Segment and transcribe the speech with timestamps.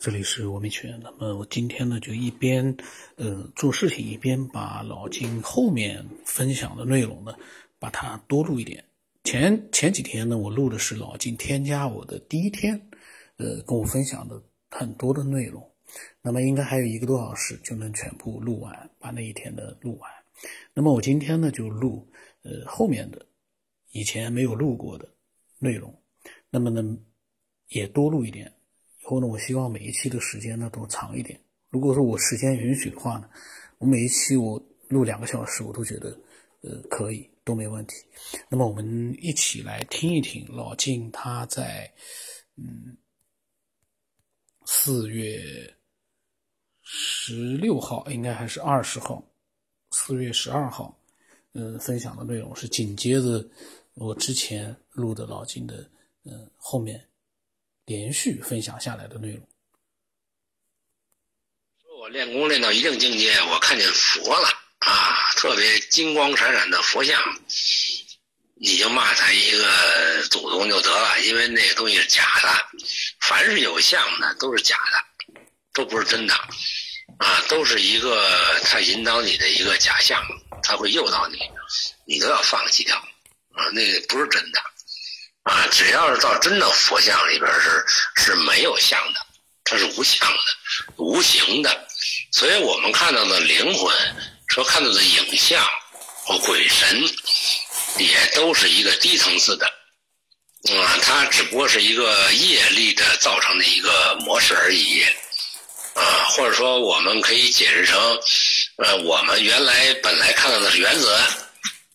[0.00, 1.00] 这里是吴明圈。
[1.02, 2.76] 那么我今天呢，就一边
[3.16, 7.34] 呃做事情，一边把老金后面分享的内容呢，
[7.80, 8.84] 把它多录一点。
[9.24, 12.80] 前前几天呢，我录的是老金添加我的第一天，
[13.38, 14.40] 呃，跟我分享的
[14.70, 15.68] 很多的内容。
[16.22, 20.08] 那么应该还有一个多小时就能全部录完，把那一天的录完。
[20.74, 22.08] 那么我今天呢，就录
[22.42, 23.26] 呃后面的
[23.90, 25.08] 以前没有录过的
[25.58, 25.92] 内容。
[26.50, 26.96] 那么呢，
[27.68, 28.52] 也多录一点。
[29.08, 31.40] 后呢，我希望每一期的时间呢都长一点。
[31.70, 33.30] 如果说我时间允许的话呢，
[33.78, 36.10] 我每一期我录两个小时，我都觉得
[36.60, 37.94] 呃可以，都没问题。
[38.50, 41.90] 那么我们一起来听一听老金他在
[42.56, 42.96] 嗯
[44.66, 45.40] 四月
[46.82, 49.22] 十六号，应该还是二十号，
[49.92, 50.98] 四月十二号，
[51.52, 53.46] 嗯，分享的内容是紧接着
[53.94, 55.90] 我之前录的老金的
[56.24, 57.02] 嗯后面。
[57.88, 59.40] 连续分享下来的内容。
[61.80, 64.48] 说我练功练到一定境界，我看见佛了
[64.80, 67.18] 啊，特别金光闪闪的佛像，
[68.56, 72.48] 你就骂他一个祖宗就得了，因为那个东西是假的。
[73.20, 76.34] 凡是有像的都是假的，都不是真的
[77.18, 80.22] 啊，都是一个他引导你的一个假象，
[80.62, 81.38] 他会诱导你，
[82.04, 82.94] 你都要放弃掉
[83.52, 84.60] 啊，那个不是真的。
[85.48, 87.82] 啊，只要是到真的佛像里边是
[88.16, 89.20] 是没有相的，
[89.64, 90.38] 它是无相的、
[90.96, 91.86] 无形的，
[92.32, 93.90] 所以我们看到的灵魂，
[94.48, 95.66] 说看到的影像
[96.26, 97.02] 或鬼神，
[97.96, 105.02] 也都是一个低层次的，啊，它只不过是一个业力的造成的一个模式而已，
[105.94, 107.98] 啊，或者说我们可以解释成，
[108.84, 111.18] 呃，我们原来本来看到的是原子。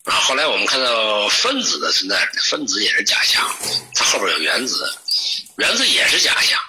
[0.04, 3.42] 啊，后来我们看到分子的存在，分子也是假象，
[3.94, 4.86] 它后边有原子，
[5.56, 6.60] 原子也是假象。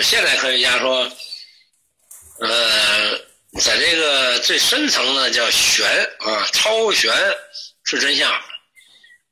[0.00, 1.10] 现代科学家说，
[2.38, 3.18] 呃，
[3.60, 5.84] 在这个最深层呢，叫玄
[6.20, 7.12] 啊，超玄
[7.82, 8.32] 是真相。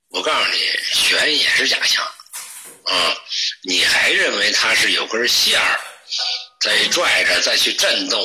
[0.08, 0.58] 我告诉你，
[0.92, 2.02] 玄也是假象
[2.84, 3.16] 啊，
[3.62, 5.80] 你还认为它是有根线儿
[6.60, 8.20] 在拽着再去震动，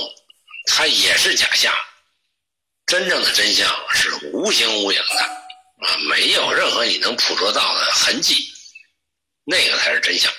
[0.66, 1.72] 它也是假象。
[2.92, 5.24] 真正的真相是无形无影的，
[5.88, 8.36] 啊，没有任何你能捕捉到的痕迹，
[9.46, 10.30] 那个才是真相。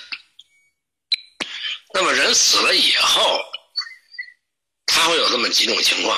[1.95, 3.41] 那么人死了以后，
[4.85, 6.15] 他会有这么几种情况，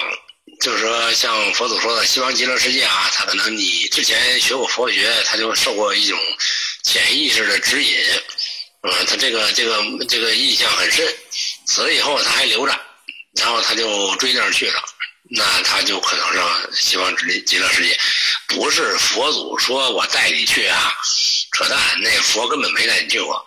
[0.59, 6.19] 就是说，像佛祖说的西方极乐世界啊，他可能你之前学过佛学，他就受过一种
[6.83, 7.97] 潜意识的指引，
[8.81, 11.07] 嗯，他这个这个这个印象很深，
[11.65, 12.77] 死了以后他还留着，
[13.39, 14.83] 然后他就追那儿去了。
[15.29, 17.99] 那他就可能让西方极极乐世界，
[18.47, 20.93] 不是佛祖说我带你去啊，
[21.53, 21.79] 扯淡！
[22.01, 23.43] 那佛根本没带你去过，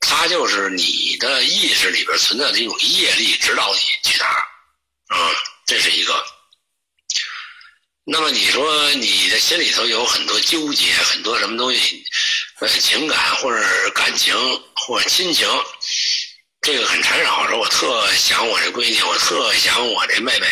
[0.00, 5.30] 他就是你的意识里边存在的一种业力指导你去哪儿，啊，
[5.64, 6.24] 这是一个。
[8.04, 12.04] 那么你说你的心里头有很多纠结，很多什么东西，
[12.58, 14.34] 呃，情感或者感情
[14.74, 15.48] 或者亲情，
[16.62, 17.48] 这个很缠绕。
[17.48, 20.48] 说我特想我这闺女，我特想我这妹妹。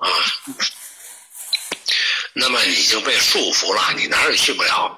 [0.00, 0.08] 啊，
[2.34, 4.96] 那么你就被束缚了，你哪儿也去不了。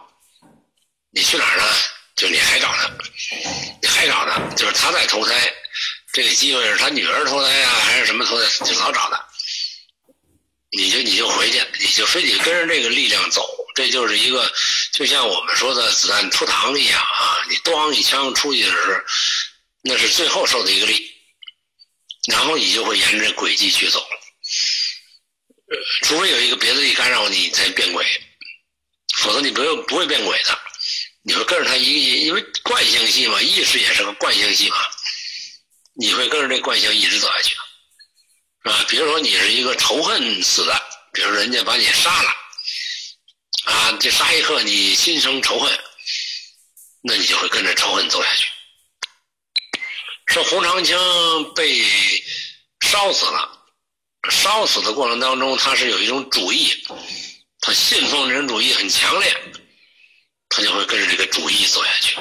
[1.10, 1.64] 你去哪儿呢？
[2.14, 2.90] 就你还找他，
[3.80, 5.52] 你还找他，就是他在投胎，
[6.12, 9.28] 这个机会是他女儿投胎啊，还是什么投胎，就老找他。
[10.70, 14.50] 你就你就回去，你就非得跟着这个力量走，这就是一个，
[14.92, 19.00] 就像我们说的子弹出膛一样啊，你咣一枪出去的时候，
[19.82, 21.10] 那是最后受的一个力，
[22.30, 24.02] 然后你就会沿着轨迹去走。
[26.12, 28.04] 除非有一个别的力干扰你才变轨，
[29.14, 30.58] 否则你不会不会变轨的。
[31.22, 34.76] 你会跟着他一，因为惯性系嘛，意识也是个惯性系嘛，
[35.94, 37.56] 你会跟着这惯性一直走下去，
[38.64, 40.82] 啊，比如说你是一个仇恨死的，
[41.14, 42.30] 比如人家把你杀了，
[43.64, 45.80] 啊，这杀一刻你心生仇恨，
[47.04, 48.48] 那你就会跟着仇恨走下去。
[50.26, 50.94] 说洪长青
[51.54, 51.82] 被
[52.80, 53.51] 烧死了。
[54.30, 56.72] 烧死的过程当中，他是有一种主义，
[57.60, 59.36] 他信奉这种主义很强烈，
[60.48, 62.16] 他就会跟着这个主义走下去。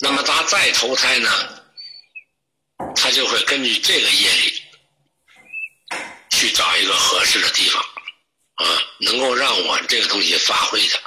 [0.00, 1.30] 那么他再投胎呢，
[2.94, 4.62] 他就会根据这个业力
[6.30, 7.82] 去找一个合适的地方，
[8.56, 11.00] 啊，能够让我这个东西发挥的。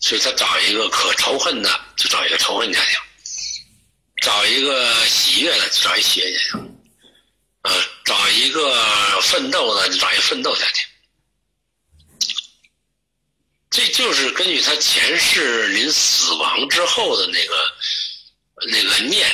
[0.00, 2.98] 所以他找一个可仇恨的，就找一个仇恨家庭；
[4.22, 6.67] 找一个喜悦的，就找一喜悦家庭。
[8.08, 10.86] 找一个奋斗的，就找一个奋斗家庭。
[13.68, 17.76] 这就是根据他前世临死亡之后的那个
[18.66, 19.30] 那个念，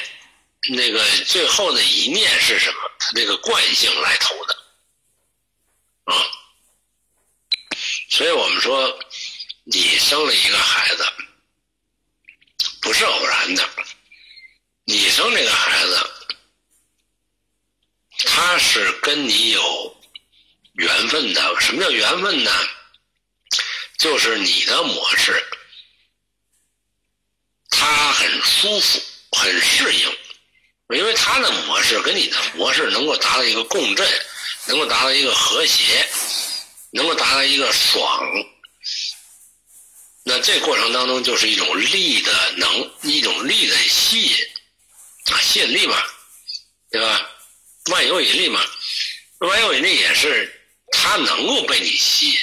[0.70, 2.76] 那个最后的一念是什么？
[2.98, 4.58] 他这个惯性来投的，
[6.06, 6.26] 啊，
[8.10, 8.98] 所以我们说，
[9.62, 11.06] 你生了一个孩子，
[12.80, 13.68] 不是偶然的，
[14.84, 16.10] 你生这个孩子，
[18.26, 19.96] 他是跟你有
[20.74, 21.60] 缘分的。
[21.60, 22.50] 什么叫缘分呢？
[23.98, 25.42] 就是你的模式。
[27.70, 29.00] 他很舒服，
[29.32, 30.16] 很适应，
[30.96, 34.06] 因为他的模式跟你的模式能够达到一个共振，
[34.66, 36.08] 能够达到一个和谐，
[36.92, 38.22] 能够达到一个爽。
[40.24, 44.36] 那这过程当中就是一种力的能，一种力的吸引
[45.32, 46.02] 啊，吸引力嘛，
[46.90, 47.30] 对吧？
[47.94, 48.60] 万有引力嘛，
[49.38, 50.52] 万有引力也是
[50.90, 52.36] 他能够被你吸引，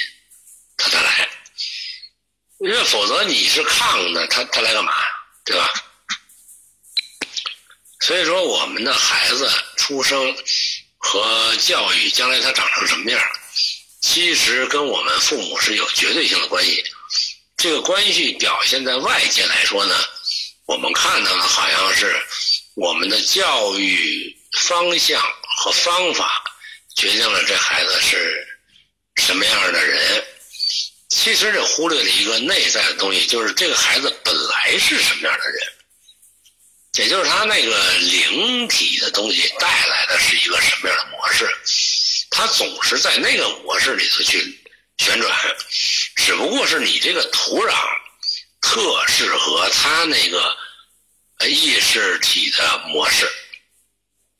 [0.78, 1.28] 他才来，
[2.60, 4.94] 因为否则你是抗的，他他来干嘛？
[5.44, 5.70] 对吧？
[8.00, 9.46] 所以说，我们的孩子
[9.76, 10.34] 出生
[10.96, 13.20] 和教育将来他长成什么样，
[14.00, 16.82] 其实跟我们父母是有绝对性的关系。
[17.58, 19.94] 这个关系表现在外界来说呢，
[20.64, 22.16] 我们看到的好像是
[22.74, 25.20] 我们的教育方向
[25.62, 26.42] 和方法
[26.96, 28.44] 决定了这孩子是
[29.14, 30.24] 什么样的人。
[31.08, 35.72] 其实这忽略了一个内在的东西，就是这个孩子本来是什么样的人，
[36.94, 41.48] 也就是他那个灵体的东西带来的是一个什么样的模式，
[42.28, 44.40] 他总是在那个模式里头去
[44.98, 45.32] 旋转，
[46.16, 47.72] 只不过是你这个土壤
[48.60, 50.56] 特适合他那个
[51.46, 53.30] 意识体的模式，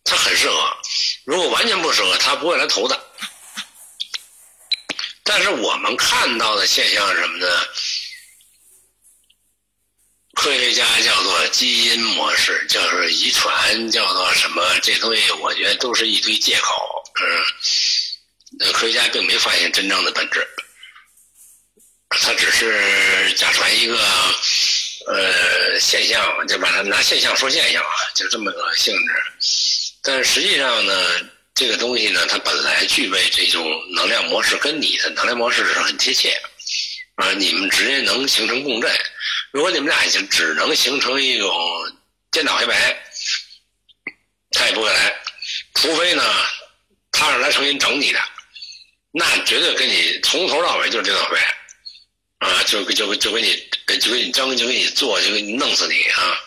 [0.05, 0.77] 他很适合，
[1.25, 3.01] 如果完全不适合，他不会来投的。
[5.23, 7.47] 但是我们看到的现象是什么呢？
[10.35, 14.79] 科学家叫做基因模式，叫做遗传，叫做什么？
[14.81, 17.05] 这东西我觉得都是一堆借口。
[18.61, 20.49] 嗯，科学家并没发现真正的本质，
[22.09, 23.97] 他只是假传一个
[25.07, 29.15] 呃现象，就把它拿现象说现象啊，就这么个性质。
[30.03, 30.93] 但实际上呢？
[31.55, 33.63] 这个东西呢，它本来具备这种
[33.95, 36.31] 能量模式，跟你的能量模式是很贴切，
[37.17, 38.91] 啊，你们直接能形成共振。
[39.51, 41.55] 如果你们俩已经只能形成一种
[42.31, 42.99] 颠倒黑白，
[44.53, 45.15] 他也不会来。
[45.75, 46.25] 除非呢，
[47.13, 48.21] 他是来重新整你的，
[49.13, 53.71] 那绝对跟你从头到尾就是颠倒黑白，啊，就就就给你
[54.01, 56.41] 就给你争，就给你做，就给你弄死你啊。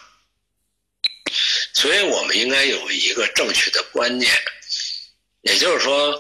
[1.76, 4.32] 所以我们应该有一个正确的观念。
[5.42, 6.20] 也就是说，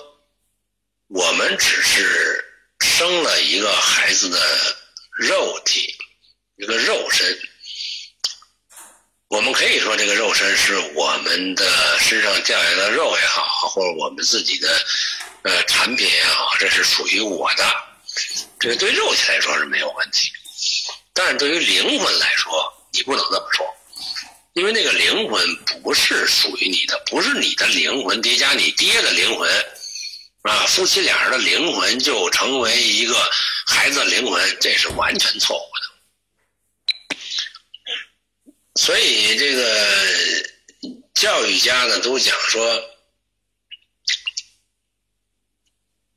[1.07, 2.45] 我们只是
[2.81, 4.37] 生了一个孩子的
[5.17, 5.95] 肉体，
[6.57, 7.25] 一个肉身。
[9.29, 14.85] 我们可以说，这个肉身是我们的身上掉下来的肉也好，或者我们自己的
[15.43, 17.65] 呃产品也好，这是属于我的。
[18.59, 20.29] 这个对肉体来说是没有问题，
[21.13, 23.65] 但是对于灵魂来说，你不能这么说。
[24.55, 29.49] 因为那个灵魂不是属于你的，不是你的灵魂叠加你爹的灵魂，
[30.43, 33.13] 啊，夫妻俩人的灵魂就成为一个
[33.67, 37.17] 孩子的灵魂，这是完全错误的。
[38.75, 40.49] 所以这个
[41.13, 42.81] 教育家呢都讲说，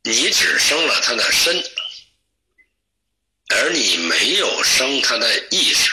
[0.04, 1.60] 你只生了他的身，
[3.48, 5.90] 而你没有生他的意识。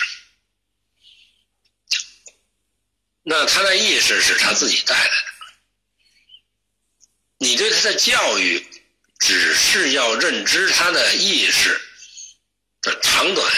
[3.28, 5.12] 那他的意识是他自己带来的，
[7.40, 8.64] 你对他的教育
[9.20, 11.82] 只是要认知他的意识
[12.84, 13.52] 的长短，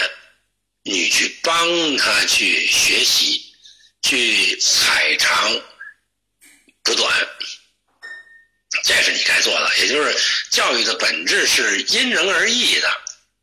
[0.84, 3.54] 你去帮他去学习，
[4.00, 5.60] 去踩长
[6.82, 7.28] 补短，
[8.84, 9.76] 这是你该做的。
[9.80, 12.90] 也就是教育的本质是因人而异的，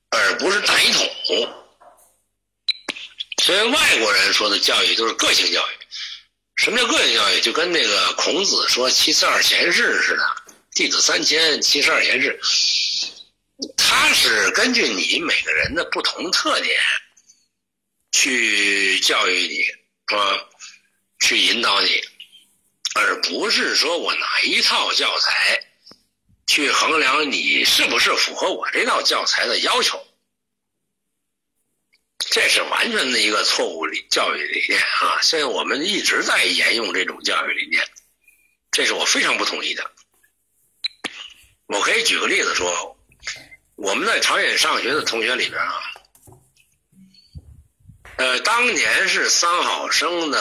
[0.09, 1.07] 而不是大一统。
[3.43, 5.74] 所以外国人说的教育都是个性教育。
[6.65, 7.39] 什么叫个性教育？
[7.41, 10.23] 就跟那个孔子说“七十二贤士”似的
[10.73, 12.39] ，“弟子三千，七十二贤士”。
[13.77, 16.75] 他是根据你每个人的不同特点
[18.11, 20.39] 去教育你，啊，
[21.19, 22.01] 去引导你，
[22.95, 25.63] 而不是说我拿一套教材
[26.47, 30.03] 去衡量你是不是符合我这套教材的要求。
[32.35, 35.21] 这是完全的一个错误理教育理念啊！
[35.21, 37.81] 现在我们一直在沿用这种教育理念，
[38.71, 39.89] 这是我非常不同意的。
[41.67, 42.99] 我可以举个例子说，
[43.75, 45.81] 我们在朝鲜上学的同学里边啊，
[48.17, 50.37] 呃，当年是三好生的，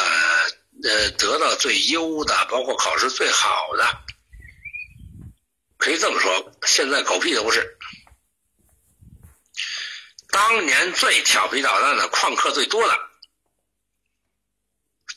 [0.83, 3.87] 呃，得到最优的，包括考试最好的，
[5.77, 6.53] 可以这么说。
[6.67, 7.79] 现在狗屁都不是。
[10.35, 12.99] 当年最调皮捣蛋的、旷课最多的，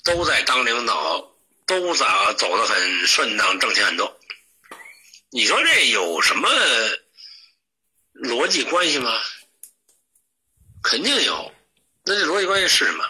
[0.03, 1.33] 都在当领导，
[1.65, 4.19] 都咋走得很顺当，挣钱很多。
[5.31, 6.47] 你说这有什么
[8.13, 9.11] 逻辑关系吗？
[10.83, 11.51] 肯定有。
[12.03, 13.03] 那这逻辑关系是什么？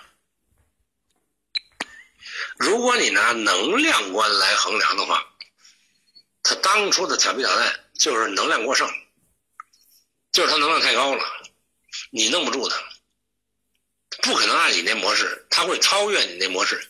[2.56, 5.28] 如果你拿能量观来衡量的话，
[6.42, 8.90] 他当初的调皮捣蛋就是能量过剩，
[10.32, 11.37] 就是他能量太高了。
[12.10, 12.78] 你弄不住他，
[14.22, 16.90] 不可能按你那模式，他会超越你那模式。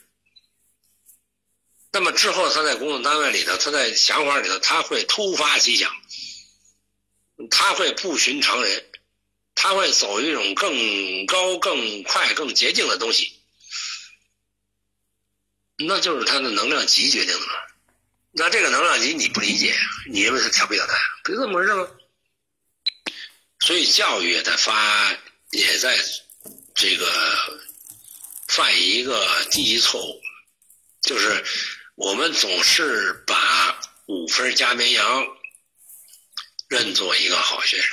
[1.92, 5.92] 那么之后，他在工作单位里头，他在想法里头，他会突发奇想，
[7.50, 8.86] 他会不寻常人，
[9.56, 13.40] 他会走一种更高、更快、更捷径的东西，
[15.78, 17.46] 那就是他的能量级决定的。
[18.32, 19.76] 那这个能量级你不理解，
[20.12, 21.90] 你认为他调皮捣蛋，不就这么回事吗？
[23.60, 25.12] 所以教育也在发，
[25.52, 25.98] 也在
[26.74, 27.12] 这个
[28.48, 30.22] 犯一个低级错误，
[31.02, 31.44] 就是
[31.96, 35.28] 我们总是把五分加绵羊
[36.70, 37.92] 认作一个好学生，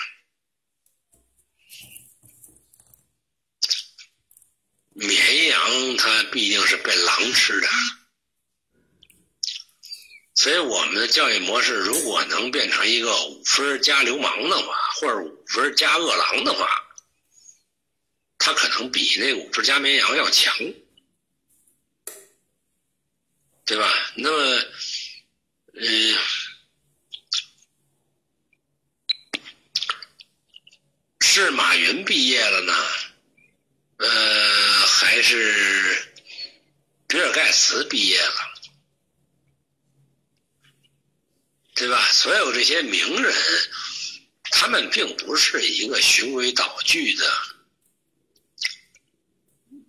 [4.92, 7.68] 绵羊它毕竟是被狼吃的。
[10.44, 16.68] 所以我们的教育模式，如果能变成一个五分加流氓的话，或者五分加恶狼的话，
[18.36, 20.54] 他可能比那五分加绵羊要强，
[23.64, 23.90] 对吧？
[24.16, 24.62] 那么，
[25.72, 26.18] 嗯，
[31.20, 32.74] 是马云毕业了呢，
[33.96, 36.14] 呃，还是
[37.06, 38.53] 比尔盖茨毕业了？
[41.74, 42.08] 对吧？
[42.12, 43.34] 所有这些名人，
[44.50, 47.26] 他们并不是一个循规蹈矩的，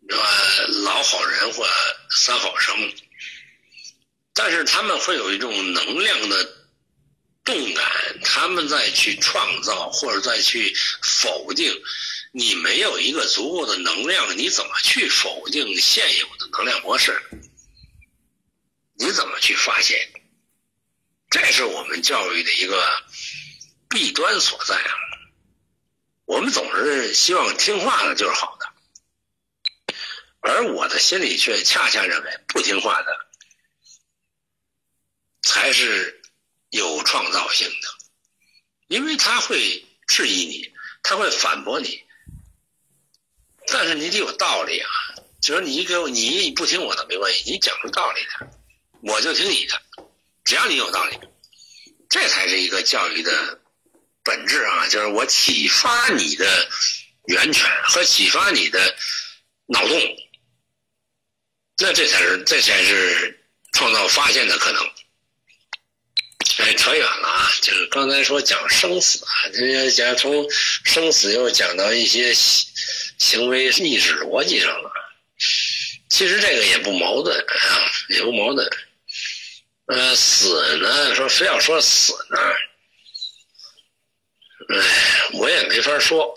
[0.10, 1.68] 呃，老好人或
[2.10, 2.76] 三好生，
[4.34, 6.68] 但是他们会有一种能量的
[7.44, 10.74] 动感，他们在去创造或者再去
[11.04, 11.72] 否定。
[12.32, 17.22] 你没有一个足够的能量，你怎么去否定现有的能量模式？
[18.96, 19.98] 你怎么去发现？
[21.36, 22.82] 这是我们教育的一个
[23.90, 24.96] 弊端所在啊！
[26.24, 29.94] 我们总是希望听话的就是好的，
[30.40, 33.28] 而我的心里却恰恰认为不听话的
[35.42, 36.22] 才是
[36.70, 37.88] 有创造性的，
[38.88, 40.74] 因为他会质疑你，
[41.04, 42.02] 他会反驳你，
[43.68, 44.90] 但是你得有道理啊！
[45.42, 48.50] 就是你给我，你不听我的没关系，你讲出道理来，
[49.02, 49.82] 我就听你的。
[50.46, 51.18] 只要你有道理，
[52.08, 53.60] 这才是一个教育的
[54.24, 54.88] 本质啊！
[54.88, 56.70] 就是我启发你的
[57.26, 58.96] 源泉和启发你的
[59.66, 60.00] 脑洞，
[61.80, 64.84] 那这才是这才是创造发现的可能。
[66.60, 67.52] 哎，扯远了啊！
[67.64, 72.32] 就是刚才说讲生死啊，这讲从生死又讲到一些
[73.18, 74.92] 行为意识逻辑上了。
[76.08, 78.70] 其实这个也不矛盾啊，也不矛盾。
[79.88, 81.14] 呃，死呢？
[81.14, 82.38] 说非要说死呢，
[84.70, 86.34] 哎，我也没法说，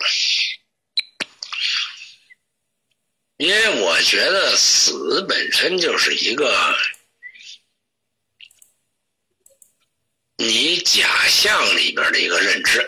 [3.37, 6.77] 因为我觉得死本身就是一个
[10.37, 12.87] 你假象里边的一个认知。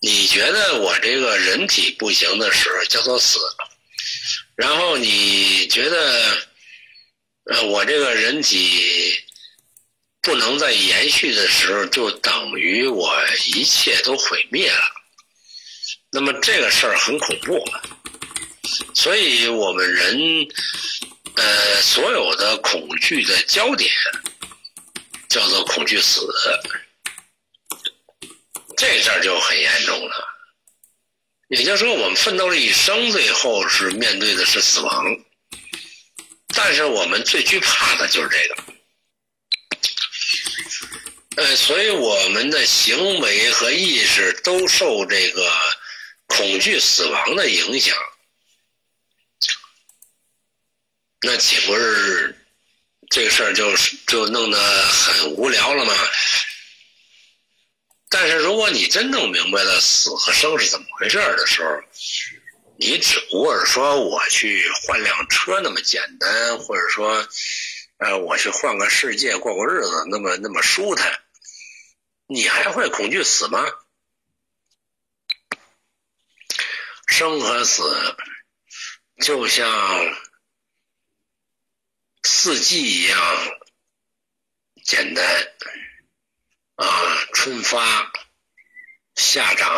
[0.00, 3.38] 你觉得我这个人体不行的时候叫做死，
[4.56, 6.47] 然后你觉得。
[7.48, 9.14] 呃，我这个人体
[10.20, 13.10] 不能再延续的时候，就等于我
[13.46, 14.82] 一切都毁灭了。
[16.10, 17.64] 那么这个事儿很恐怖，
[18.94, 20.46] 所以我们人
[21.36, 23.90] 呃所有的恐惧的焦点
[25.28, 26.26] 叫做恐惧死，
[28.76, 30.28] 这事儿就很严重了。
[31.48, 35.04] 也就是说，我们奋斗了一生，最后是面对的是死亡。
[36.60, 38.56] 但是我们最惧怕的就是这个，
[41.36, 45.48] 呃，所以我们的行为和意识都受这个
[46.26, 47.96] 恐惧死亡的影响，
[51.20, 52.36] 那岂不是
[53.08, 53.72] 这个事儿就
[54.08, 55.94] 就弄得很无聊了吗？
[58.08, 61.70] 但是如果你真弄明白了死和生是怎么回事的时候，
[62.80, 67.28] 你只不过是说我去换辆车那么简单，或者说，
[67.96, 71.20] 呃，我去换个世界过过日子那么那么舒坦，
[72.28, 73.66] 你还会恐惧死吗？
[77.08, 77.82] 生和死
[79.22, 80.16] 就像
[82.22, 83.20] 四季一样
[84.84, 85.52] 简单
[86.76, 86.86] 啊，
[87.34, 88.12] 春发、
[89.16, 89.68] 夏长、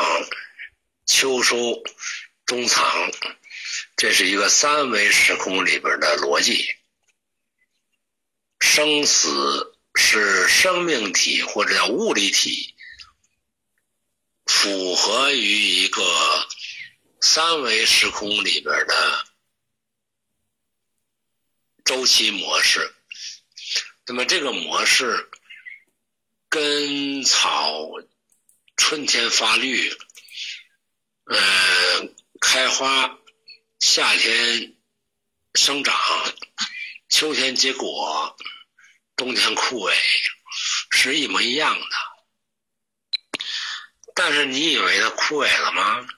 [1.07, 1.57] 秋收、
[2.51, 3.13] 冬藏，
[3.95, 6.67] 这是一个三维时空里边的逻辑。
[8.59, 12.75] 生死是生命体或者叫物理体
[14.47, 16.03] 符合于一个。
[17.23, 19.27] 三维时空里边的
[21.85, 22.95] 周期模式，
[24.07, 25.29] 那么这个模式
[26.49, 27.91] 跟草
[28.75, 29.91] 春天发绿，
[31.25, 31.39] 呃，
[32.41, 33.19] 开花，
[33.79, 34.75] 夏天
[35.55, 35.95] 生长，
[37.09, 38.37] 秋天结果，
[39.15, 39.95] 冬天枯萎，
[40.91, 41.87] 是一模一样的。
[44.15, 46.09] 但是你以为它枯萎了吗？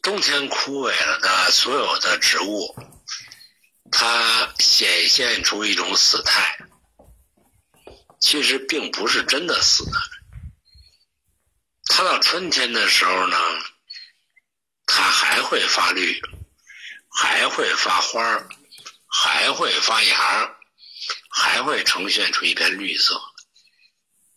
[0.00, 2.74] 冬天枯萎了的所有的植物，
[3.90, 6.58] 它显现出一种死态，
[8.20, 10.15] 其实并不是真的死的。
[11.88, 13.38] 它到春天的时候呢，
[14.84, 16.20] 它还会发绿，
[17.08, 18.46] 还会发花，
[19.06, 20.58] 还会发芽，
[21.30, 23.18] 还会呈现出一片绿色，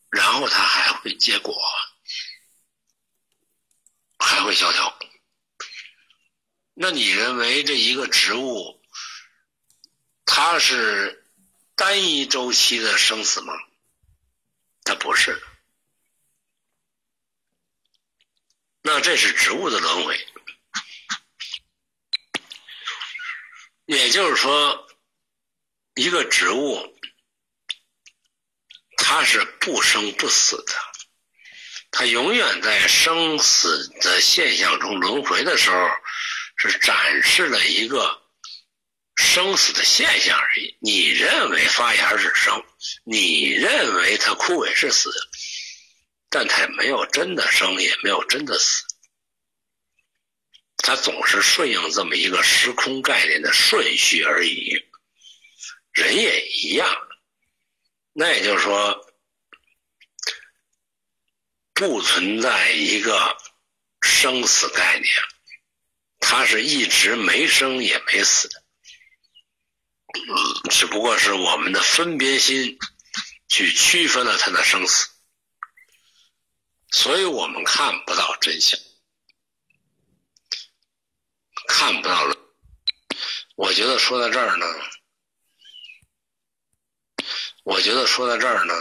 [0.10, 1.60] 然后它还会结果，
[4.20, 4.98] 还会萧条。
[6.74, 8.82] 那你认为这一个植物，
[10.24, 11.26] 它是
[11.76, 13.54] 单一周期的生死吗？
[14.86, 15.44] 它不是。
[18.92, 20.28] 那这是植物的轮回，
[23.86, 24.88] 也就是说，
[25.94, 27.00] 一个植物
[28.98, 30.74] 它是不生不死的，
[31.92, 35.90] 它永远在生死的现象中轮回的时候。
[36.62, 38.22] 是展示了一个
[39.16, 40.78] 生死的现象而已。
[40.82, 42.62] 你认为发芽是生，
[43.06, 45.10] 你认为它枯萎是死，
[46.30, 48.84] 但它没有真的生，也没有真的死。
[50.78, 54.86] 它总是顺应这么一个时空概念的顺序而已。
[55.92, 56.88] 人也一样，
[58.14, 59.14] 那也就是说，
[61.74, 63.38] 不存在一个
[64.02, 65.12] 生死概念。
[66.22, 68.64] 他是一直没生也没死的，
[70.70, 72.78] 只不过是我们的分别心
[73.48, 75.09] 去区分了他的生死，
[76.92, 78.80] 所以我们看不到真相，
[81.68, 82.36] 看不到了。
[83.56, 84.66] 我觉得说到这儿呢，
[87.64, 88.74] 我觉得说到这儿呢，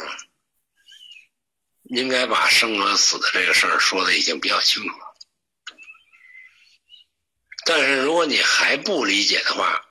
[1.85, 5.14] 应该把生和死的这个事儿说的已经比较清楚了。
[7.66, 9.85] 但是如果你还不理解的话，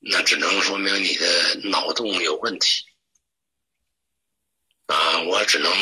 [0.00, 2.84] 那只能说明你的脑洞有问题
[4.90, 5.20] 啊！
[5.20, 5.72] 我只能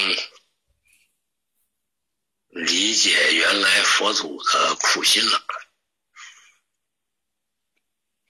[2.49, 5.47] 理解原来佛祖的苦心了。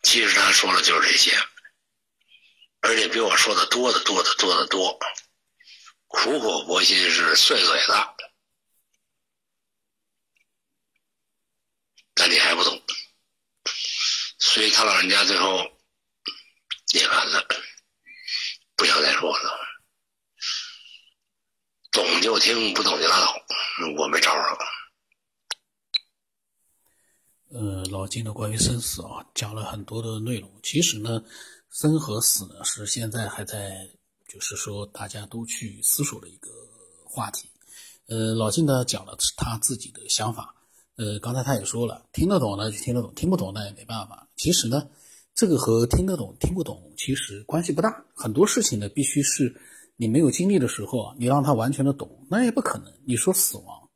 [0.02, 1.36] 其实他说的就是这些，
[2.80, 4.98] 而且比我说的多的多的多的多，
[6.06, 8.16] 苦口婆心是碎嘴的。
[12.14, 12.82] 但你还不懂，
[14.38, 15.80] 所以他老人家最后
[16.92, 17.48] 念完了，
[18.76, 19.67] 不想再说了。
[21.90, 23.33] 懂就听，不懂就拉倒，
[23.96, 24.59] 我没招了。
[27.51, 30.51] 呃，老金的关于生死啊，讲了很多的内容。
[30.62, 31.22] 其实呢，
[31.70, 33.88] 生和死呢，是现在还在，
[34.29, 36.51] 就是说大家都去思索的一个
[37.07, 37.48] 话题。
[38.07, 40.55] 呃，老金呢讲了他自己的想法。
[40.96, 44.29] 呃，刚才他也说了，听得懂呢就听得懂，听不懂那也没办法。
[44.37, 44.87] 其实呢，
[45.35, 48.05] 这个和听得懂听不懂其实关系不大。
[48.14, 49.59] 很多事情呢，必须是
[50.00, 52.90] 你没有经历的时候，你让他完全的懂，那也不可能。
[53.04, 53.88] 你说死亡，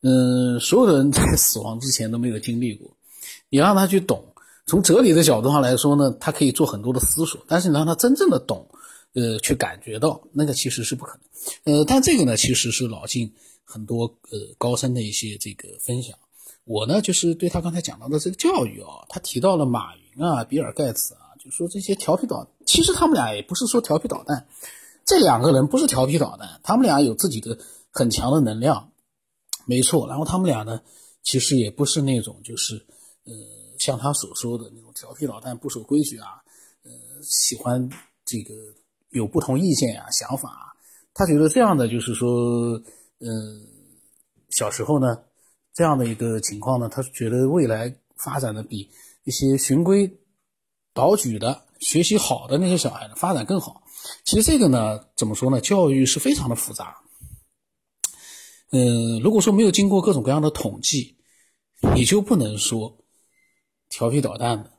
[0.00, 2.90] 嗯，所有的人 在死亡之前都没有经历过，
[3.50, 4.24] 你让他去懂，
[4.64, 8.66] 从哲理的角度上来说呢，他可以做很多的思索，但是你让他真正的懂，
[9.12, 11.76] 呃，去感觉到那个其实是不可能。
[11.76, 13.30] 呃，但这个呢，其实是老晋
[13.62, 16.16] 很多呃高深的一些这个分享。
[16.64, 24.44] 我呢，就是对他刚才讲到的这个教育啊，他提到了马云啊、比尔盖茨啊，就说这些调皮捣，其实他们俩也不是说调皮捣蛋，
[25.06, 27.56] 这两个人不是调皮捣蛋，他们俩有自己的
[27.92, 28.90] 很强的能量，
[29.64, 30.08] 没错。
[30.08, 30.82] 然后他们俩呢，
[31.22, 32.74] 其实也不是那种就是
[33.24, 33.32] 呃，
[33.78, 36.42] 像他所说的那种调皮捣蛋、不守规矩啊，
[36.82, 36.90] 呃，
[37.22, 37.88] 喜欢
[38.24, 38.52] 这个
[39.10, 40.66] 有不同意见啊、想法啊。
[41.14, 42.74] 他觉得这样的就是说，
[43.20, 43.64] 嗯，
[44.50, 45.16] 小时候呢，
[45.72, 48.90] 这样的一个情况呢，他觉得未来发展的比
[49.22, 50.18] 一些循规
[50.92, 53.84] 蹈矩的、学习好的那些小孩呢发展更好。
[54.24, 55.60] 其实这个呢，怎么说呢？
[55.60, 56.98] 教育是非常的复杂。
[58.70, 61.16] 嗯，如果说没有经过各种各样的统计，
[61.94, 63.04] 你就不能说
[63.88, 64.72] 调皮捣蛋的、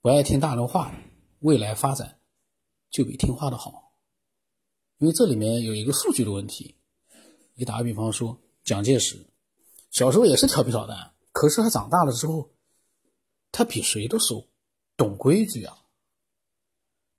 [0.00, 0.96] 不爱听大人话的，
[1.40, 2.18] 未来发展
[2.90, 3.92] 就比听话的好。
[4.98, 6.76] 因为这里面有一个数据的问题。
[7.54, 9.26] 你打个比方说，蒋介石
[9.90, 12.50] 小时候也是调皮捣蛋，可是他长大了之后，
[13.52, 14.48] 他比谁都熟
[14.96, 15.76] 懂规矩啊。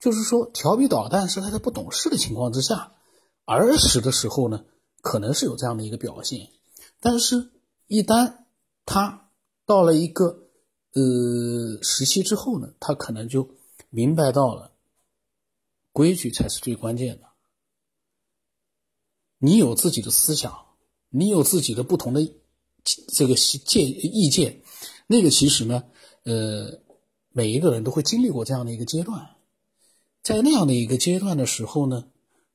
[0.02, 2.92] 就是说，调皮捣蛋是他在不懂事的情况之下，
[3.46, 4.64] 儿时的时候呢。
[5.04, 6.48] 可能是有这样的一个表现，
[7.00, 7.50] 但是，
[7.88, 8.44] 一旦
[8.86, 9.32] 他
[9.66, 10.46] 到了一个
[10.92, 13.50] 呃时期之后呢，他可能就
[13.90, 14.70] 明白到了，
[15.90, 17.26] 规矩才是最关键的。
[19.38, 20.66] 你有自己的思想，
[21.08, 22.20] 你有自己的不同的
[23.08, 24.62] 这个见意见，
[25.08, 25.82] 那个其实呢，
[26.22, 26.78] 呃，
[27.30, 29.34] 每一个人都会经历过这样的一个阶段，
[30.22, 32.04] 在那样的一个阶段的时候呢，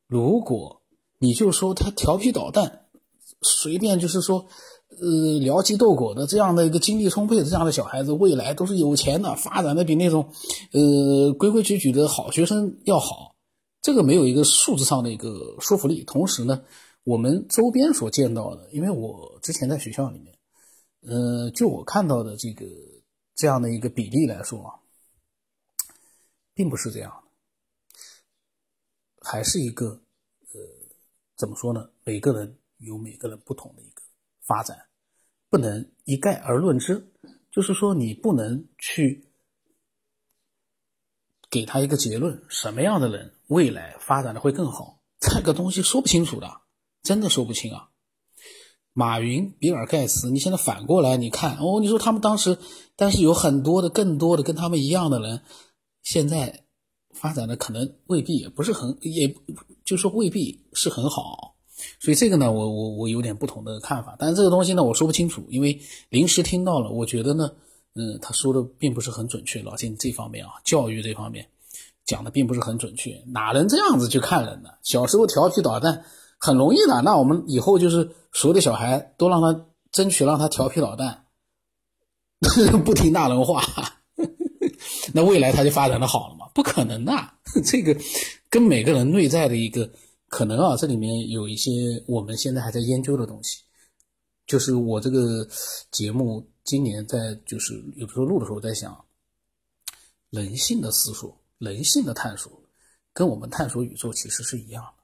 [0.08, 0.82] 如果。
[1.20, 2.86] 你就说他调皮捣蛋，
[3.42, 4.46] 随便就是说，
[5.02, 10.32] 呃，撩鸡斗狗的这样的一个精力充沛的这样的小孩子，未来都是有钱的，发展的比那种，
[10.74, 13.34] 呃，规规矩矩的好学生要好。
[13.82, 16.04] 这个没有一个数字上的一个说服力。
[16.04, 16.62] 同时呢，
[17.04, 20.36] 我们周边所见到的，因为我之前在学校里面，
[21.02, 22.64] 呃，就我看到的这个
[23.36, 24.78] 这样的一个比例来说啊，
[26.54, 27.12] 并不是这样，
[29.30, 30.02] 还是一个。
[30.54, 30.62] 呃
[31.36, 31.88] 怎么说呢？
[32.04, 34.02] 每个人有每个人不同的一个
[34.42, 34.76] 发展，
[35.50, 37.12] 不能一概而论之。
[37.52, 39.28] 就是说，你不能去
[41.52, 45.04] 给他一个结论，什么样的人未来发展的会更好？
[45.20, 46.62] 这个东西说不清楚的，
[47.04, 47.92] 真的说不清啊。
[48.94, 52.58] 马云、比尔盖茨，你现在反过来你看哦，你说他们当时，
[52.96, 55.44] 但是有很多的、更多的跟他们一样的人，
[56.02, 56.66] 现在
[57.20, 59.36] 发展的可能未必也不是很也。
[59.84, 61.56] 就是说未必是很好，
[61.98, 64.18] 所以这个呢，我我我有点不同的看法。
[64.20, 67.50] 但是这个东西呢，我说不清楚，因为临时听到了，我觉得呢，
[67.96, 69.64] 嗯，他说的并不是很准确。
[69.64, 71.48] 老金这方面啊，教育这方面
[72.04, 74.72] 讲的并不是很准确，哪能这样子去看人呢？
[74.84, 76.04] 小时候调皮捣蛋
[76.38, 81.24] 很容易的，那我们以后就是所有的小孩都让他争取让他调皮捣蛋，
[82.84, 83.64] 不听大人话，
[85.18, 86.48] 那未来他就发展的好了吗？
[86.54, 87.12] 不可能的，
[87.66, 88.00] 这个。
[88.52, 89.92] 跟每个人内在的一个
[90.28, 91.72] 可能啊，这里面有一些
[92.08, 93.64] 我们现在还在研究的东西。
[94.46, 95.46] 就是我这个
[95.92, 98.96] 节目今年在就是有时候录的时候在想，
[100.30, 102.62] 人性的思索、人性的探索，
[103.12, 105.04] 跟我们探索宇宙其实是一样的，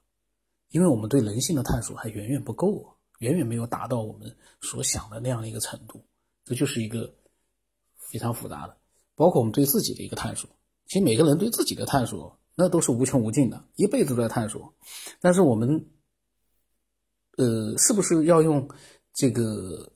[0.70, 6.02] 因为我们对人性的探索还远远不够，远远没有达到我们所想的那样的一个程度。
[6.44, 7.12] 这就是一个
[8.10, 8.76] 非常复杂的，
[9.14, 10.48] 包括我们对自己的一个探索。
[10.86, 12.38] 其实每个人对自己的探索。
[12.56, 14.72] 那都是无穷无尽的，一辈子都在探索。
[15.20, 15.84] 但是我们，
[17.36, 18.68] 呃，是不是要用
[19.12, 19.90] 这个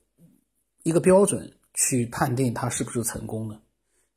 [0.83, 3.57] 一个标准去判定他是不是成功呢？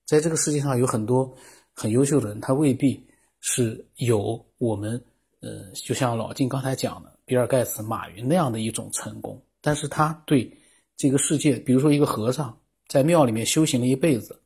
[0.06, 1.32] 在这个世界上有很多
[1.72, 3.06] 很优秀的人，他未必
[3.38, 5.00] 是有我们，
[5.38, 9.40] 呃，就像老金刚才讲的，比尔盖茨、马云那样的一种成功。
[9.60, 10.52] 但是他对
[10.96, 14.41] 这个世界，比如说一个和尚在庙里面修行了一辈子，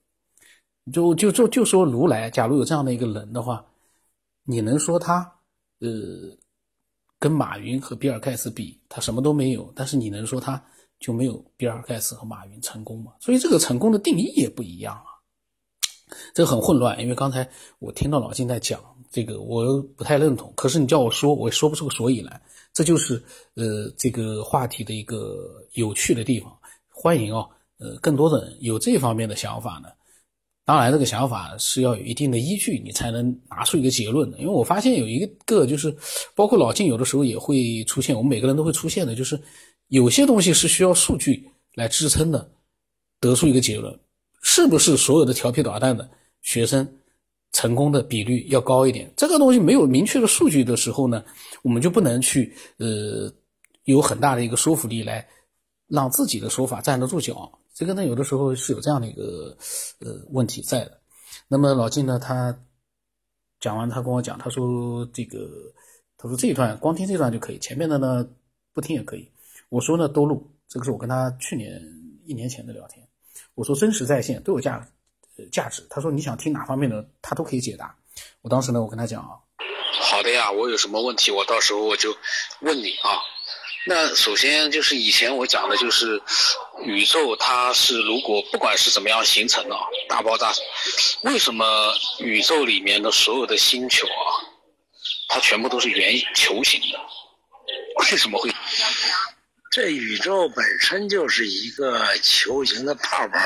[0.93, 3.65] 就就就就说如来，假如有这样的一个人的话。
[4.49, 5.29] 你能说他，
[5.81, 5.89] 呃，
[7.19, 9.73] 跟马云和比尔盖茨比，他什么都没有？
[9.75, 10.63] 但是你能说他
[11.01, 13.13] 就没有比尔盖茨和马云成功吗？
[13.19, 15.19] 所以这个成功的定义也不一样啊，
[16.33, 17.01] 这很混乱。
[17.01, 20.53] 因为刚才我听到老金在讲这个，我不太认同。
[20.55, 22.41] 可是你叫我说，我也说不出个所以来。
[22.73, 23.21] 这就是
[23.55, 26.57] 呃这个话题的一个有趣的地方。
[26.89, 29.89] 欢迎哦，呃，更多的人有这方面的想法呢。
[30.67, 34.39] 当然，这个想法是要有一定的依据，你才能拿出一个结论的。
[34.39, 35.97] 因为我发现有一个，就是
[36.35, 39.41] 包括老晋有的时候也会出现，我们每个人都会出现的，就是
[39.87, 42.51] 有些东西是需要数据来支撑的，
[43.21, 43.97] 得出一个结论，
[44.43, 46.11] 是不是所有的调皮捣蛋的
[46.43, 46.85] 学生
[47.53, 49.09] 成功的比率要高一点？
[49.17, 51.25] 这个东西没有明确的数据的时候呢，
[51.63, 53.33] 我们就不能去呃
[53.85, 55.25] 有很大的一个说服力来
[55.87, 57.57] 让自己的说法站得住脚。
[57.77, 59.55] 这个呢，有的时候是有这样的一个
[60.01, 60.99] 呃问题在的。
[61.47, 62.59] 那么老金呢，他
[63.61, 65.47] 讲完，他跟我讲，他说这个，
[66.17, 68.27] 他说这一段光听这段就可以，前面的呢
[68.73, 69.31] 不听也可以。
[69.69, 71.79] 我说呢都录，这个是我跟他去年
[72.25, 73.07] 一年前的聊天。
[73.55, 74.89] 我说真实在线都有价
[75.37, 75.87] 呃价值。
[75.91, 77.95] 他说你想听哪方面的，他都可以解答。
[78.41, 79.37] 我当时呢，我跟他讲啊，
[80.01, 82.17] 好的呀，我有什么问题，我到时候我就
[82.63, 83.36] 问你啊。
[83.89, 86.21] 那首先就是以前我讲的就是
[86.85, 89.77] 宇宙，它是如果不管是怎么样形成的
[90.09, 90.53] 大爆炸，
[91.23, 94.43] 为什么宇宙里面的所有的星球啊，
[95.29, 96.99] 它全部都是圆球形的？
[98.01, 98.53] 为什么会？
[99.71, 103.39] 这宇宙本身就是一个球形的泡泡，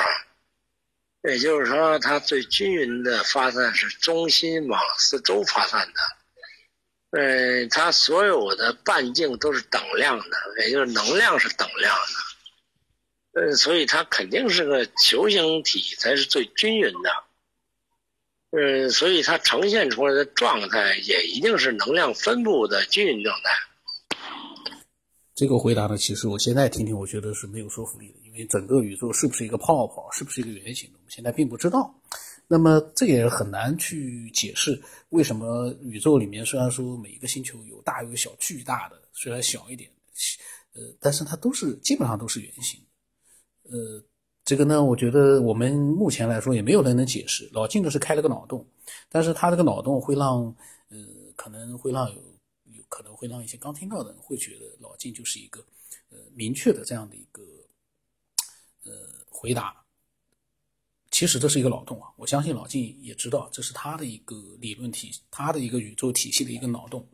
[1.28, 6.19] 也就是说，它最均匀的发散是中心往四周发散的。
[7.10, 10.24] 呃，它所有的半径都是等量的，
[10.62, 11.94] 也就是能量是等量
[13.32, 13.40] 的。
[13.40, 17.10] 呃，所以它肯定是个球形体才是最均匀的。
[18.50, 23.50] 呃，所以它呈现出来的状态也一定是能量分布的均匀状态。
[25.34, 31.94] 这个回答呢，其实我现在听听，我觉得是没有说服力的，因为整个宇宙是不是一个泡泡，是不是一个圆形的，我们现在并不知道。
[32.52, 39.88] 那么这也很难去解释为什么宇宙里面虽然说每一个星球有大有小，巨大的虽然小一点，
[40.72, 42.80] 呃，但是它都是基本上都是圆形。
[43.62, 44.02] 呃，
[44.44, 47.48] 这个呢，我觉得我们目前来说也没有人能解释。
[47.52, 48.66] 老金呢是开了个脑洞，
[49.08, 50.42] 但是他这个脑洞会让
[50.88, 50.98] 呃
[51.36, 52.20] 可能会让有
[52.64, 55.64] 有可能会让一些刚听到的人会觉得老金就是一个
[56.08, 57.44] 呃明确的这样的一个
[58.82, 58.90] 呃
[59.28, 59.79] 回答。
[61.20, 67.06] 其实这是一个脑洞啊，我相信老晋也知道这是他的一个理论体，他的一个宇宙体系的一个脑洞，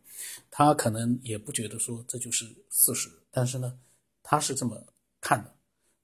[0.48, 3.76] 他可能也不觉得说这就是事实，但是呢，
[4.22, 4.80] 他是这么
[5.20, 5.52] 看的。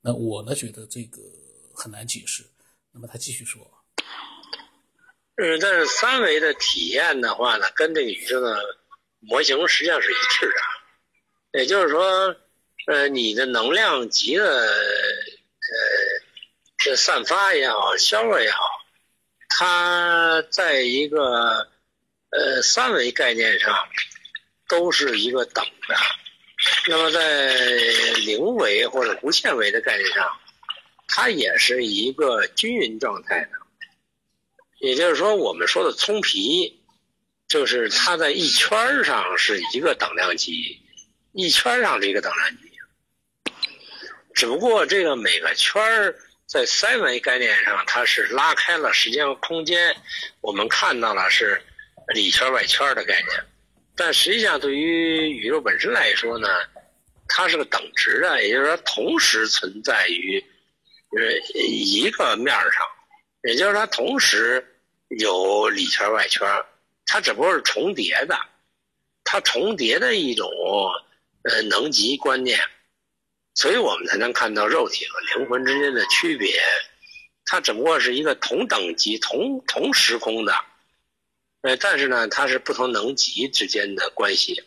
[0.00, 1.22] 那我呢觉得这个
[1.72, 2.42] 很难解释。
[2.90, 3.64] 那么他继续说，
[5.36, 8.60] 嗯，但是三维的体验的话呢，跟这个宇宙的
[9.20, 10.46] 模型实际上是一致
[11.52, 12.34] 的，也就是说，
[12.88, 16.21] 呃，你的能量级的，呃。
[16.84, 18.58] 是散发也好，消弱也好，
[19.48, 21.68] 它在一个
[22.30, 23.72] 呃三维概念上
[24.66, 25.94] 都是一个等的。
[26.88, 27.54] 那么在
[28.26, 30.28] 零维或者无限维的概念上，
[31.06, 33.50] 它也是一个均匀状态的。
[34.80, 36.82] 也就是说，我们说的葱皮，
[37.46, 40.80] 就是它在一圈上是一个等量级，
[41.30, 42.72] 一圈上是一个等量级。
[44.34, 46.18] 只不过这个每个圈儿。
[46.52, 49.96] 在三维概念上，它是拉开了时间和空间，
[50.42, 51.58] 我们看到了是
[52.08, 53.42] 里圈外圈的概念。
[53.96, 56.46] 但实际上，对于宇宙本身来说呢，
[57.26, 60.44] 它是个等值的，也就是说，同时存在于
[61.16, 62.86] 呃一个面上，
[63.44, 64.62] 也就是它同时
[65.08, 66.46] 有里圈外圈，
[67.06, 68.38] 它只不过是重叠的，
[69.24, 70.46] 它重叠的一种
[71.44, 72.60] 呃能级观念。
[73.54, 76.58] 所以我们才能看到肉体和灵魂之间的区别，
[77.44, 80.54] 它只不过是一个同等级、同同时空的，
[81.60, 84.62] 呃，但是呢，它是不同能级之间的关系。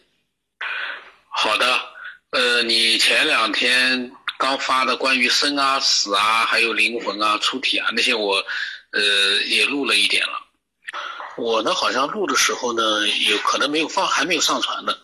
[1.30, 1.82] 好的，
[2.30, 8.46] 呃，你前两天刚发的关于生啊、死啊，还有灵魂啊、出体啊那些，我
[8.92, 9.02] 呃
[9.48, 10.42] 也录了一点了。
[11.38, 14.96] 我呢，好像录的时候呢，有可能没有放，还没有上传呢。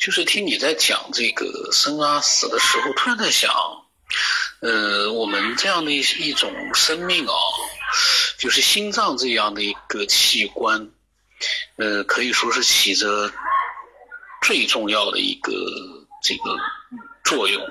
[0.00, 3.52] 就是听你在讲这个生啊死的时候，突然在想，
[4.60, 7.34] 呃，我们这样的一种生命啊，
[8.38, 10.88] 就是心脏这样的一个器官，
[11.76, 13.30] 呃，可以说是起着
[14.40, 15.52] 最重要的一个
[16.22, 16.56] 这个
[17.22, 17.62] 作用。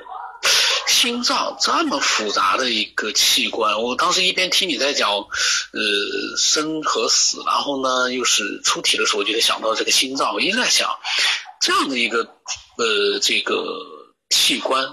[1.00, 5.28] 心脏这么复杂的一个器官，我当时一边听你在讲，呃，
[6.38, 11.00] 生和死，然后呢又是出题的时候，我就想到这个心脏，我一直在想，
[11.62, 12.24] 这样的一个
[12.78, 13.64] 呃这个
[14.30, 14.84] 器官，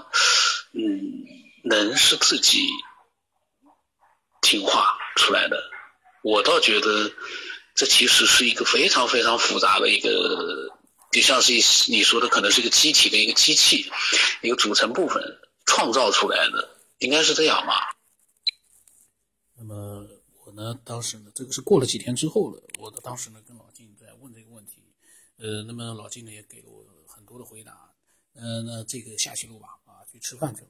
[0.71, 1.25] 嗯，
[1.65, 2.65] 能是自己
[4.41, 5.61] 听话出来的？
[6.23, 7.11] 我倒觉得
[7.75, 10.71] 这其实是一个非常非常复杂的一个，
[11.11, 11.51] 就像是
[11.91, 13.91] 你说的，可能是一个机体的一个机器，
[14.41, 15.21] 一个组成部分。
[15.67, 17.95] 创造出来的应该是这样吧。
[19.55, 20.07] 那么
[20.43, 22.63] 我呢，当时呢，这个是过了几天之后了。
[22.79, 24.81] 我的当时呢，跟老金在问这个问题，
[25.37, 27.91] 呃，那么老金呢也给了我很多的回答。
[28.33, 30.69] 嗯，那这个下期录吧，啊，去吃饭去了。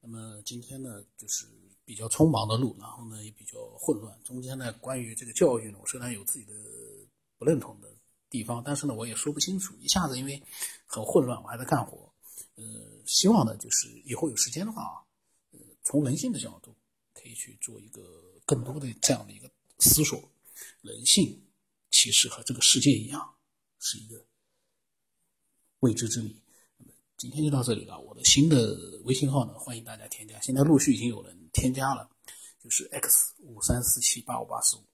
[0.00, 1.46] 那么今天呢，就是
[1.84, 4.16] 比较匆忙的录，然后呢也比较混乱。
[4.22, 6.54] 中间呢，关于这个教育呢，我虽然有自己的
[7.36, 7.88] 不认同的
[8.30, 9.74] 地方，但是呢，我也说不清楚。
[9.80, 10.40] 一下子因为
[10.86, 12.12] 很混乱，我还在干活。
[12.54, 12.64] 呃，
[13.08, 15.00] 希望呢，就是以后有时间的话啊，
[15.52, 16.76] 呃，从人性的角度，
[17.14, 18.02] 可以去做一个
[18.44, 20.30] 更多的这样的一个思索。
[20.82, 21.42] 人性
[21.90, 23.34] 其实和这个世界一样，
[23.80, 24.22] 是一个
[25.80, 26.38] 未知之谜。
[26.76, 27.98] 那么今天就到这里了。
[27.98, 32.10] 我的新的微信号呢，欢迎大家添加，现在陆续已经有人添加了，
[32.62, 34.84] 就是 x 五三四七八五八四五，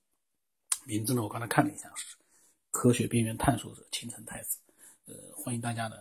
[0.84, 2.16] 名字呢我刚才看了一下是
[2.70, 4.58] 科学边缘探索者青城太子，
[5.06, 5.96] 呃，欢迎大家呢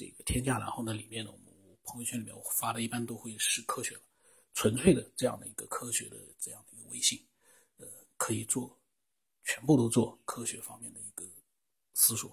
[0.00, 3.94] 这个添加，然后呢里面呢我朋友圈里面我发的一般都会是科学，
[4.54, 7.22] 纯粹的这样的一个科学的这样的一个微信，
[7.76, 7.86] 呃，
[8.16, 8.80] 可以做
[9.44, 11.22] 全部都做科学方面的一个
[11.92, 12.30] 思索。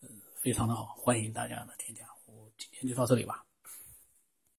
[0.00, 0.08] 呃
[0.42, 2.04] 非常的好，欢迎大家的添加。
[2.24, 3.45] 我今天就到这里吧。